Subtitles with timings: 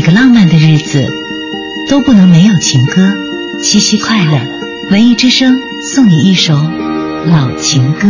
[0.00, 1.06] 每个浪漫的日子
[1.90, 3.06] 都不能没有情歌。
[3.62, 4.40] 七夕快乐，
[4.90, 5.58] 文艺之声
[5.92, 6.54] 送你一首
[7.26, 8.08] 老情歌。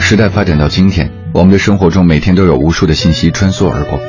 [0.00, 4.00] 时代发展到今天，我们的生活中每天都有无数的信息穿梭而过，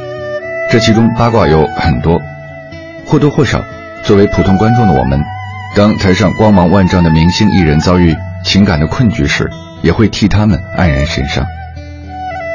[0.71, 2.19] 这其中八卦有很多，
[3.05, 3.61] 或多或少，
[4.03, 5.21] 作为普通观众的我们，
[5.75, 9.47] 当台上光芒万丈的明星艺人遭遇情感的困局时，
[9.83, 11.45] 也会替他们黯然神伤。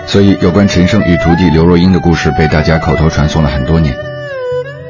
[0.09, 3.95] 所以，有关陈升与徒弟刘若英的故事被大家口头传颂了很多年，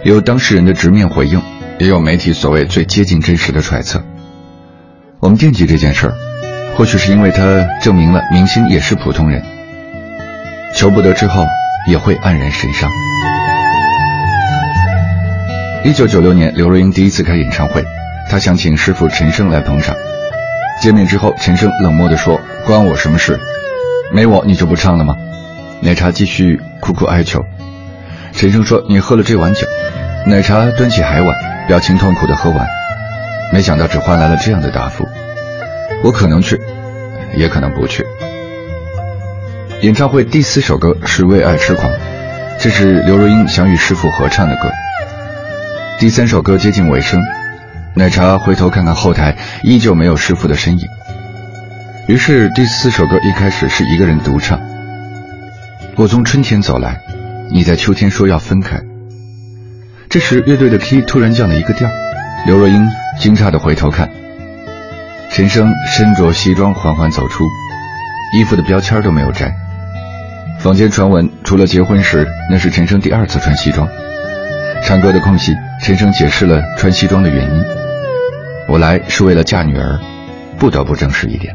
[0.04, 1.42] 有当事人的直面回应，
[1.78, 4.00] 也有媒体所谓最接近真实的揣测。
[5.18, 6.14] 我们惦记这件事儿，
[6.76, 9.42] 或许是因为它证明了明星也是普通人，
[10.76, 11.44] 求不得之后
[11.90, 12.88] 也会黯然神伤。
[15.82, 17.84] 一九九六年，刘若英第一次开演唱会，
[18.30, 19.96] 她想请师傅陈升来捧场。
[20.80, 23.36] 见面之后，陈升冷漠地说：“关我什么事？”
[24.12, 25.14] 没我你就不唱了吗？
[25.80, 27.44] 奶茶继续苦苦哀求。
[28.32, 29.66] 陈升说：“你喝了这碗酒。”
[30.26, 31.36] 奶茶端起海碗，
[31.68, 32.66] 表情痛苦的喝完。
[33.52, 35.06] 没想到只换来了这样的答复
[36.02, 36.60] ：“我可能去，
[37.36, 38.04] 也可能不去。”
[39.82, 41.92] 演唱会第四首歌是《为爱痴狂》，
[42.58, 44.68] 这是刘若英想与师傅合唱的歌。
[45.98, 47.20] 第三首歌接近尾声，
[47.94, 50.88] 奶茶回头看看后台，依旧没有师傅的身影。
[52.08, 54.58] 于是第四首歌一开始是一个人独唱。
[55.94, 57.02] 我从春天走来，
[57.52, 58.80] 你在秋天说要分开。
[60.08, 61.86] 这时乐队的 key 突然降了一个调，
[62.46, 62.88] 刘若英
[63.20, 64.08] 惊诧地回头看，
[65.30, 67.44] 陈升身着西装缓缓走出，
[68.34, 69.54] 衣服的标签都没有摘。
[70.60, 73.86] 坊间传闻，除了结婚时那是陈升第二次穿西装。
[74.82, 77.64] 唱歌的空隙，陈升解释了穿西装的原因：
[78.66, 80.00] 我来是为了嫁女儿，
[80.58, 81.54] 不得不正式一点。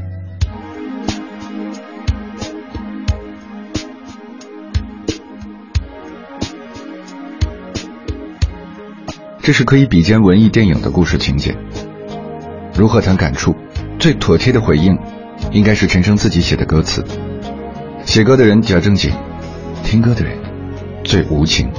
[9.43, 11.53] 这是可以比肩文艺电影的故事情节。
[12.73, 13.53] 如何谈感触？
[13.99, 14.97] 最妥帖的回应，
[15.51, 17.03] 应该是陈升自己写的歌词。
[18.05, 19.11] 写歌的人假正经，
[19.83, 20.37] 听歌的人
[21.03, 21.69] 最无情。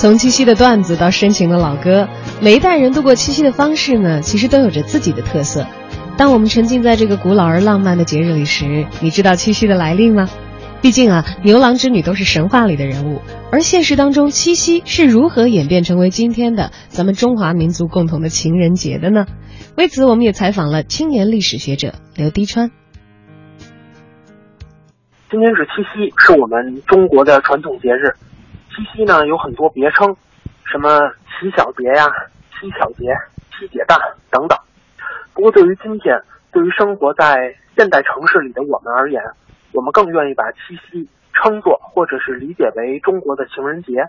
[0.00, 2.08] 从七夕的段子到深情的老歌，
[2.40, 5.66] 每一代人度过七夕的方式呢，其实都有着自己的特色。
[6.16, 10.26] 当我们沉浸在这个古老而浪漫的节日里时，你知道七夕的来历吗？
[10.80, 13.20] 毕竟啊，牛郎织女都是神话里的人物，
[13.52, 19.26] 而现实当中，七夕是如何演变成为今天的咱们中华民族共同的情人节的呢？
[19.76, 22.70] 为此，我们也采访了青年历史学者刘滴川。
[25.30, 28.14] 今天是七夕，是我们中国的传统节日。
[28.70, 30.16] 七夕呢有很多别称，
[30.64, 32.06] 什么七小节呀、
[32.52, 33.14] 七巧节、
[33.52, 33.98] 七姐诞
[34.30, 34.58] 等等。
[35.34, 36.22] 不过对于今天，
[36.52, 39.22] 对于生活在现代城市里的我们而言，
[39.72, 44.08] 我们更愿意把七夕称作或者是理解为中国的情人节。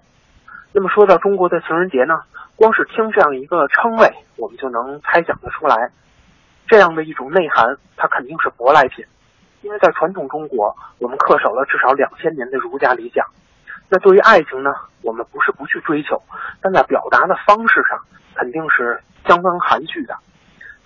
[0.74, 2.22] 那么说到中国的情人节呢，
[2.56, 5.92] 光是听这样一个称谓，我们就能猜想得出来，
[6.68, 9.06] 这样的一种内涵，它肯定是舶来品。
[9.63, 13.25] 因为在传统中国，我们恪守了至少两千年的儒家理想。
[13.93, 16.23] 那对于爱情呢，我们不是不去追求，
[16.61, 17.99] 但在表达的方式上
[18.35, 20.15] 肯定是相当含蓄的。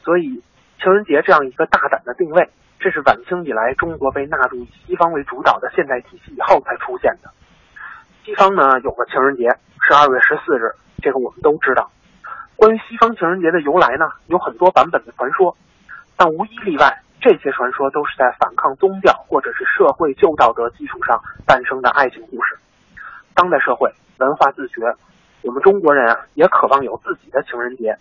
[0.03, 0.41] 所以，
[0.81, 2.49] 情人节这样一个大胆的定位，
[2.79, 7.29] 这是晚清以来中国被纳入西方为主导的现代体系以后才出现的。
[8.23, 9.55] 西方呢有个情人节
[9.87, 10.73] 是二月十四日，
[11.03, 11.91] 这个我们都知道。
[12.55, 15.55] 关于西方情人节的由来呢，有很多版本的传说，
[16.17, 17.03] 但无一例外。
[17.21, 22.57] 这些传说都是在反抗宗教或者是社会旧道德基础上诞生的爱情故事。
[23.35, 24.95] 当代社会文化自觉，
[25.43, 27.97] 我们中国人啊也渴望有自己的情人节。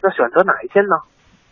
[0.00, 0.96] 那选择哪一天呢？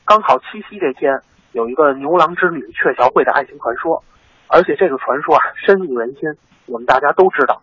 [0.04, 1.20] 刚好七夕这天
[1.52, 4.04] 有一个牛郎织女鹊桥会的爱情传说，
[4.46, 6.36] 而且这个传说啊深入人心，
[6.66, 7.62] 我们大家都知道。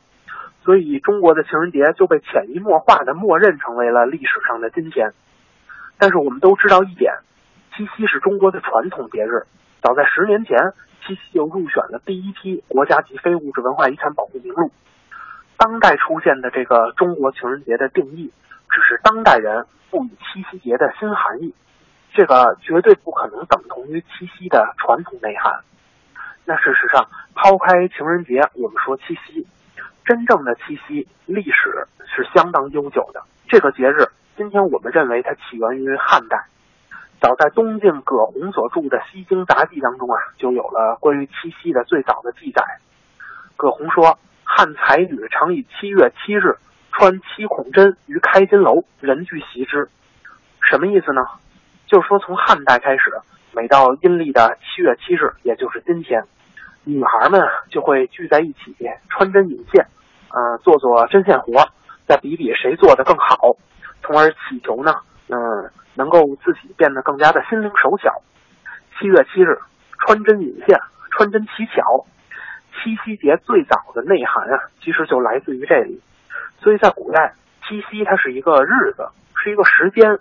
[0.63, 5.13] 所以中国的情人节就被潜移默化的默认成为了历史上的今天。
[5.97, 7.13] 但是我们都知道一点。
[7.74, 9.45] 七夕是中国的传统节日，
[9.81, 10.74] 早在十年前，
[11.06, 14.71] 七夕就入选了第一批国家级非物质文化遗产保护名录。
[15.57, 18.31] 当代出现的这个中国情人节的定义，
[18.69, 21.53] 只是当代人赋予七夕节的新含义，
[22.13, 25.62] 这个绝对不可能等同于七夕的传统内涵。
[26.46, 29.48] 那事实上，抛开情人节，我们说七夕，
[30.03, 33.22] 真正的七夕历史是相当悠久的。
[33.48, 36.46] 这个节日，今天我们认为它起源于汉代。
[37.22, 42.63] 早在东晋葛洪所著的《西京杂记》当中啊，就有了关于七夕的最早的记载。
[43.55, 44.17] 葛洪说
[44.53, 46.58] ：“汉才女常以七月七日
[46.91, 49.89] 穿七孔针于开金楼，人俱习之。”
[50.62, 51.22] 什么意思呢？
[51.88, 53.01] 就是说从汉代开始，
[53.53, 56.24] 每到阴历的七月七日，也就是今天，
[56.84, 58.75] 女孩们就会聚在一起
[59.10, 59.86] 穿针引线，
[60.29, 61.70] 呃，做做针线活，
[62.08, 63.55] 再比比谁做的更好，
[64.03, 64.93] 从而祈求呢，
[65.29, 65.70] 嗯。
[65.93, 68.22] 能够自己变得更加的心灵手巧。
[68.98, 69.60] 七月七日，
[70.00, 70.79] 穿针引线，
[71.12, 72.05] 穿针乞巧。
[72.72, 76.01] 七夕节最早的内涵啊，其实就来自于这里。
[76.60, 77.34] 所以在古代，
[77.68, 80.20] 七夕它是一个日子，是一个时间，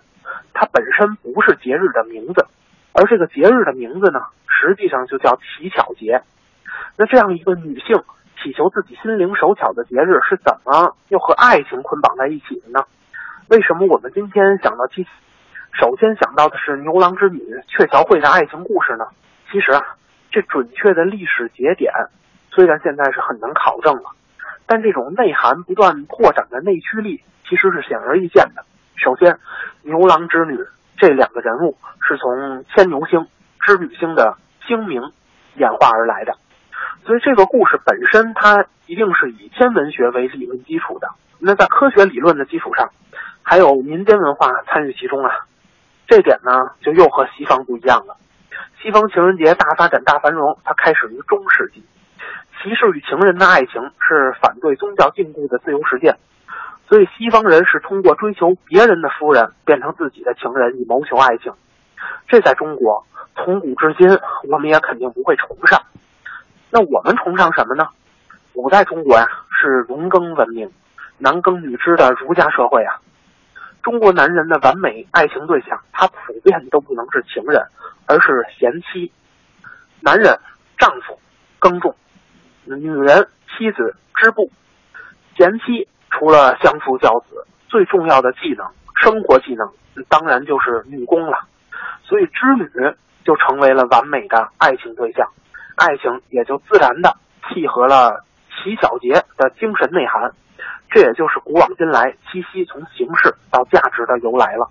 [0.53, 2.45] 它本身不是节日的名字，
[2.93, 6.21] 而这个节日的名字呢，实际上就叫乞巧节。
[6.97, 8.03] 那这样一个女性
[8.41, 12.83] 祈求自己心灵手巧的节日，是怎么又和爱情捆绑在一起的呢？
[13.49, 15.09] 为什么我们今天想到七夕？
[15.73, 19.05] 首先想到的是牛郎织女鹊桥会的爱情故事呢。
[19.51, 19.81] 其实啊，
[20.31, 21.93] 这准确的历史节点
[22.53, 24.11] 虽然现在是很难考证了，
[24.65, 28.65] 但这种内涵不断扩展的内驱力其实是显而易见的。
[28.97, 29.39] 首先，
[29.83, 30.59] 牛郎织女
[30.97, 33.27] 这两个人物是从牵牛星、
[33.61, 35.01] 织女星的星名
[35.55, 36.35] 演化而来的，
[37.05, 41.09] 所以这个故事本身它一定是以天文学为理论基础的。
[41.39, 42.91] 那在科学理论的基础上，
[43.41, 45.31] 还有民间文化参与其中啊。
[46.07, 48.17] 这点呢，就又和西方不一样了。
[48.81, 51.83] 西方情人节大发展、大繁荣，它开始于中世纪。
[52.61, 56.17] 骑士与情人的爱情是反对宗教禁锢的自由实践，
[56.87, 61.51] 所以西方人是通过追求别人的夫人变成自己的情人，以谋求爱情。
[62.27, 64.07] 这在中国从古至今，
[64.51, 65.81] 我们也肯定不会崇尚。
[66.69, 67.87] 那我们崇尚什么呢？
[68.53, 69.27] 古代中国呀，
[69.59, 70.71] 是农耕文明、
[71.17, 73.01] 男耕女织的儒家社会啊。
[73.81, 77.59] 中国男人的完美爱情对象，他普遍都不能是情人，
[78.05, 79.11] 而是贤妻。
[79.99, 80.37] 男人
[80.77, 81.19] 丈夫
[81.57, 81.95] 耕种，
[82.65, 84.51] 女人妻子织布。
[85.37, 88.67] 贤妻除了相夫教子，最重要的技能，
[89.01, 89.71] 生活技能，
[90.09, 91.47] 当然就是女工了。
[92.03, 95.29] 所以织女就成为了完美的爱情对象，
[95.75, 97.15] 爱情也就自然的
[97.47, 100.33] 契合了乞巧节的精神内涵。
[100.89, 104.69] 这也就是古往今来七夕从形式到价值的由来了。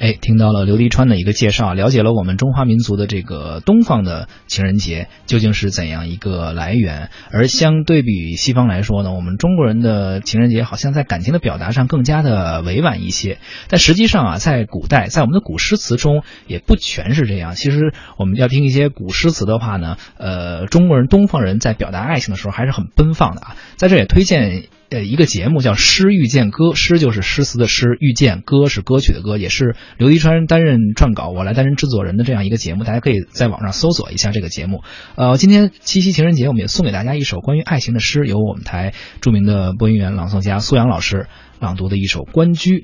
[0.00, 7.10] 哎，听到了刘迪川的一个介绍，了解了我们中华民族的这个东方的情人节究竟是怎样一个来源。
[7.30, 13.36] 而相对比西方来说呢，我们中国人的情人节好像在感情的表达上更加的委婉一些。
[13.68, 17.54] 但实际上啊，在古代，在我们的古诗词中也不全是这样。
[17.54, 23.56] 其实我们要听一些古诗词的话呢，呃，中国人、东方人在表达爱情的时候还是很奔放的啊。
[23.76, 24.62] 在这也推荐。
[24.90, 34.82] 呃，一个节目叫《诗遇见歌》，诗就是诗词的诗，遇见歌是歌曲的歌，也是刘一川担任撰稿，我来担任制作人的这样一个节目，大家可以在网上搜索一下这个节目。
[35.14, 41.28] 呃，今天七夕情人节，我们也送给大家一首关于爱情的诗，由我们台著名的播音员、朗诵家苏阳老师
[41.60, 42.80] 朗读的一首《关雎》。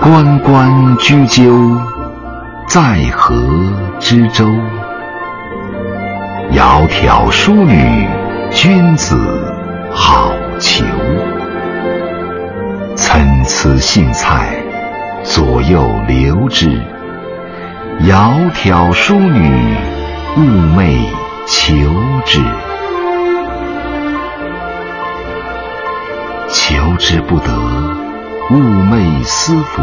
[0.00, 1.91] 关关雎鸠。
[2.72, 2.80] 在
[3.14, 3.36] 河
[4.00, 4.46] 之洲，
[6.54, 8.08] 窈窕淑女，
[8.50, 9.14] 君子
[9.92, 10.82] 好逑。
[12.96, 14.56] 参差荇菜，
[15.22, 16.66] 左右流之。
[18.00, 19.76] 窈窕淑女，
[20.34, 20.96] 寤寐
[21.46, 21.84] 求
[22.24, 22.40] 之。
[26.48, 27.52] 求之不得，
[28.48, 29.82] 寤寐思服。